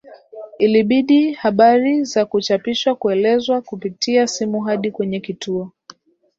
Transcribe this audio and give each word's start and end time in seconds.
Ilbidi 0.59 1.31
habari 1.31 2.03
za 2.03 2.25
kuchapishwa 2.25 2.95
kuelezwa 2.95 3.61
kupitia 3.61 4.27
simu 4.27 4.61
hadi 4.61 4.91
kwenye 4.91 5.19
kituo 5.19 5.71